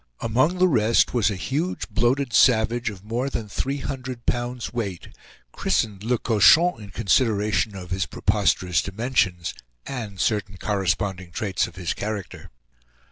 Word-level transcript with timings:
Among 0.19 0.57
the 0.57 0.67
rest 0.67 1.13
was 1.13 1.29
a 1.29 1.35
huge 1.35 1.87
bloated 1.89 2.33
savage 2.33 2.89
of 2.89 3.03
more 3.03 3.29
than 3.29 3.47
three 3.47 3.77
hundred 3.77 4.25
pounds' 4.25 4.73
weight, 4.73 5.09
christened 5.51 6.03
La 6.03 6.17
Cochon, 6.17 6.81
in 6.81 6.89
consideration 6.89 7.75
of 7.75 7.91
his 7.91 8.07
preposterous 8.07 8.81
dimensions 8.81 9.53
and 9.85 10.19
certain 10.19 10.57
corresponding 10.57 11.29
traits 11.31 11.67
of 11.67 11.75
his 11.75 11.93
character. 11.93 12.49